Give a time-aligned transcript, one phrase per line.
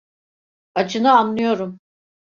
[0.75, 1.79] Acını anlıyorum.